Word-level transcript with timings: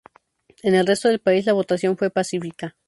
En 0.63 0.73
el 0.73 0.87
resto 0.87 1.09
del 1.09 1.19
país 1.19 1.45
la 1.45 1.53
votación 1.53 1.95
fue 1.95 2.09
pacífica. 2.09 2.75